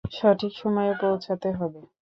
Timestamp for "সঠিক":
0.11-0.51